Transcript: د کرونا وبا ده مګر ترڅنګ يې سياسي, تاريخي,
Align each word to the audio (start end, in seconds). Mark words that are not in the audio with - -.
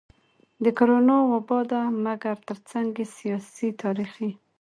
د 0.63 0.65
کرونا 0.77 1.17
وبا 1.31 1.59
ده 1.71 1.81
مګر 2.05 2.35
ترڅنګ 2.47 2.89
يې 3.01 3.05
سياسي, 3.17 3.69
تاريخي, 3.81 4.29